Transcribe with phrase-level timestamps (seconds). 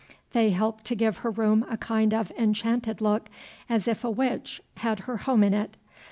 [0.33, 3.29] They helped to give her room a kind of enchanted look,
[3.69, 5.77] as if a witch had her home in it.